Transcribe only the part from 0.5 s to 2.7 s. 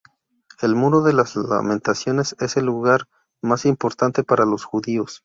El Muro de las Lamentaciones es el